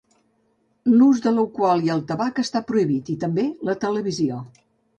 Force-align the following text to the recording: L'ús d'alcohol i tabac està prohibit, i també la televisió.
L'ús 0.93 1.19
d'alcohol 1.25 1.85
i 1.89 1.91
tabac 2.13 2.43
està 2.47 2.63
prohibit, 2.73 3.13
i 3.17 3.19
també 3.27 3.47
la 3.71 3.79
televisió. 3.87 4.45